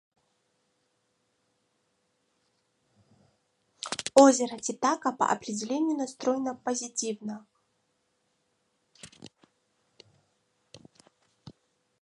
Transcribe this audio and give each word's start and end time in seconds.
Озеро 4.15 4.57
Титикака, 4.57 5.11
по 5.11 5.27
определению, 5.27 5.95
настроено 5.95 6.55
позитивно. 6.55 7.45